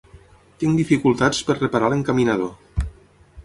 [0.63, 2.87] Tinc dificultats per reparar l'encaminador.